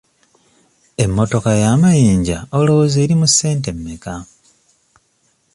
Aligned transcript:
Emmotoka 1.03 1.51
y'amayinja 1.61 2.37
olowooza 2.57 2.97
eri 3.03 3.15
mu 3.21 3.27
ssente 3.31 3.69
mmeka? 3.77 4.13